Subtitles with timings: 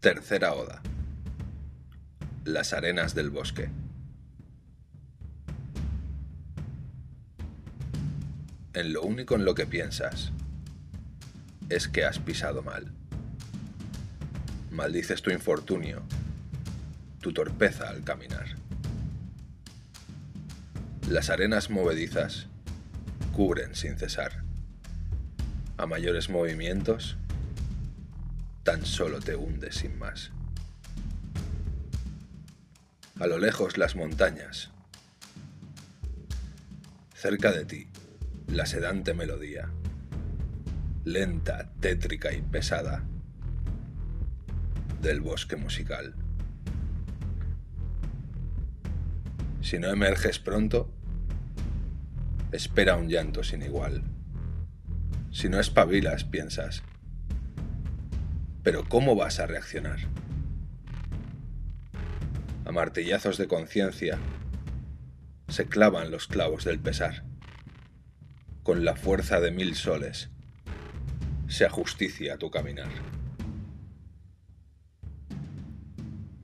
[0.00, 0.82] Tercera Oda.
[2.44, 3.70] Las arenas del bosque.
[8.74, 10.32] En lo único en lo que piensas
[11.70, 12.92] es que has pisado mal.
[14.70, 16.02] Maldices tu infortunio,
[17.20, 18.46] tu torpeza al caminar.
[21.08, 22.46] Las arenas movedizas
[23.32, 24.44] cubren sin cesar.
[25.78, 27.16] A mayores movimientos,
[28.66, 30.32] tan solo te hundes sin más.
[33.20, 34.72] A lo lejos las montañas.
[37.14, 37.86] Cerca de ti,
[38.48, 39.70] la sedante melodía.
[41.04, 43.04] Lenta, tétrica y pesada
[45.00, 46.16] del bosque musical.
[49.62, 50.92] Si no emerges pronto,
[52.50, 54.02] espera un llanto sin igual.
[55.30, 56.82] Si no espabilas, piensas,
[58.66, 60.00] pero ¿cómo vas a reaccionar?
[62.64, 64.18] A martillazos de conciencia
[65.46, 67.22] se clavan los clavos del pesar.
[68.64, 70.30] Con la fuerza de mil soles
[71.46, 72.88] se ajusticia tu caminar.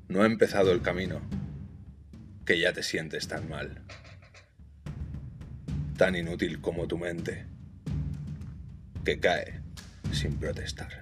[0.06, 1.20] No ha empezado el camino,
[2.44, 3.82] que ya te sientes tan mal,
[5.96, 7.46] tan inútil como tu mente,
[9.04, 9.60] que cae
[10.12, 11.01] sin protestar.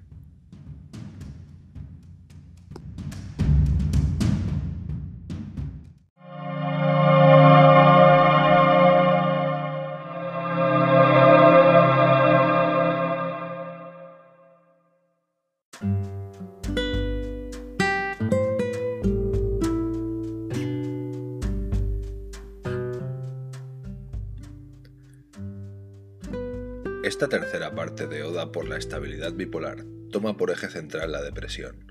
[27.02, 31.86] Esta tercera parte de Oda por la estabilidad bipolar toma por eje central la depresión.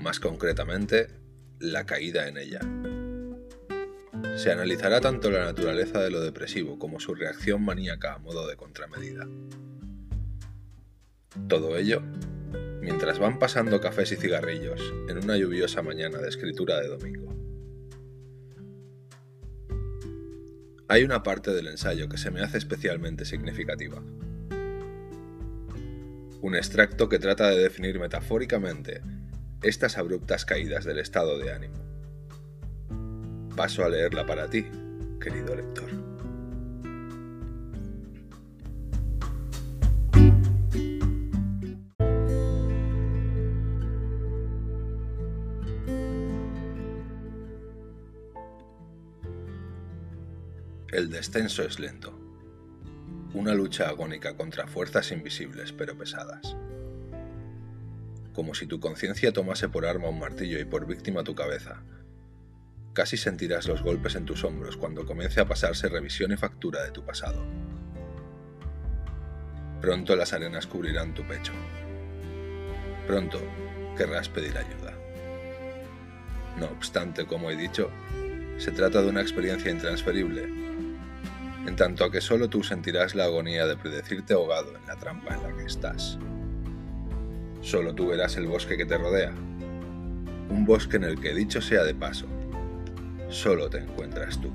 [0.00, 1.06] Más concretamente,
[1.60, 2.58] la caída en ella.
[4.36, 8.56] Se analizará tanto la naturaleza de lo depresivo como su reacción maníaca a modo de
[8.56, 9.28] contramedida.
[11.46, 12.02] Todo ello
[12.80, 17.37] mientras van pasando cafés y cigarrillos en una lluviosa mañana de escritura de domingo.
[20.90, 24.02] Hay una parte del ensayo que se me hace especialmente significativa.
[26.40, 29.02] Un extracto que trata de definir metafóricamente
[29.62, 31.74] estas abruptas caídas del estado de ánimo.
[33.54, 34.64] Paso a leerla para ti,
[35.20, 35.77] querido lector.
[50.90, 52.18] El descenso es lento.
[53.34, 56.56] Una lucha agónica contra fuerzas invisibles pero pesadas.
[58.32, 61.82] Como si tu conciencia tomase por arma un martillo y por víctima tu cabeza.
[62.94, 66.90] Casi sentirás los golpes en tus hombros cuando comience a pasarse revisión y factura de
[66.90, 67.44] tu pasado.
[69.82, 71.52] Pronto las arenas cubrirán tu pecho.
[73.06, 73.38] Pronto
[73.94, 74.94] querrás pedir ayuda.
[76.56, 77.90] No obstante, como he dicho,
[78.58, 80.68] se trata de una experiencia intransferible
[81.66, 85.42] en tanto que solo tú sentirás la agonía de predecirte ahogado en la trampa en
[85.42, 86.18] la que estás.
[87.60, 89.32] Solo tú verás el bosque que te rodea,
[90.48, 92.26] un bosque en el que, dicho sea de paso,
[93.28, 94.50] solo te encuentras tú.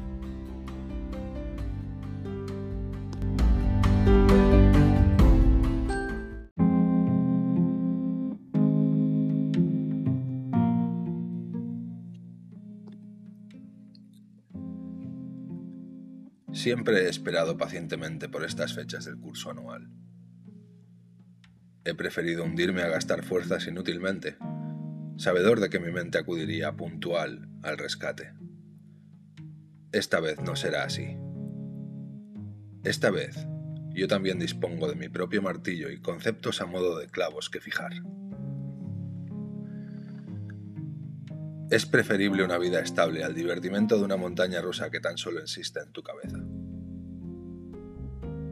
[16.54, 19.90] Siempre he esperado pacientemente por estas fechas del curso anual.
[21.84, 24.38] He preferido hundirme a gastar fuerzas inútilmente,
[25.18, 28.34] sabedor de que mi mente acudiría puntual al rescate.
[29.92, 31.18] Esta vez no será así.
[32.84, 33.48] Esta vez,
[33.90, 37.94] yo también dispongo de mi propio martillo y conceptos a modo de clavos que fijar.
[41.74, 45.80] Es preferible una vida estable al divertimento de una montaña rusa que tan solo insiste
[45.80, 46.38] en tu cabeza.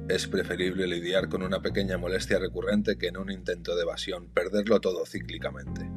[0.09, 4.81] Es preferible lidiar con una pequeña molestia recurrente que en un intento de evasión perderlo
[4.81, 5.87] todo cíclicamente.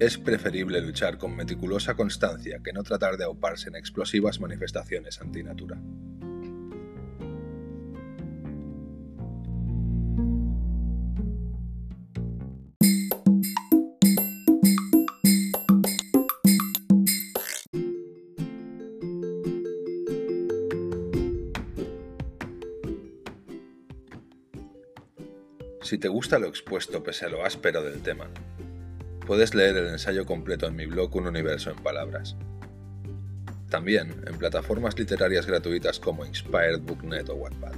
[0.00, 5.80] Es preferible luchar con meticulosa constancia que no tratar de auparse en explosivas manifestaciones antinatura.
[25.84, 28.30] Si te gusta lo expuesto pese a lo áspero del tema,
[29.26, 32.36] puedes leer el ensayo completo en mi blog Un Universo en Palabras.
[33.68, 37.74] También en plataformas literarias gratuitas como Inspired Booknet o Wattpad.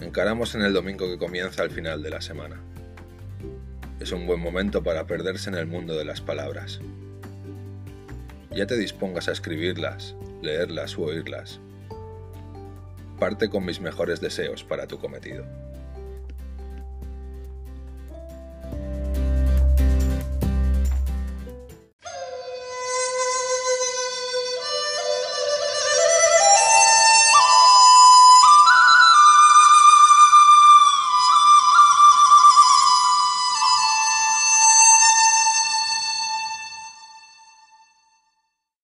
[0.00, 2.60] Encaramos en el domingo que comienza al final de la semana.
[3.98, 6.78] Es un buen momento para perderse en el mundo de las palabras.
[8.52, 11.58] Ya te dispongas a escribirlas, leerlas u oírlas.
[13.18, 15.44] Parte con mis mejores deseos para tu cometido.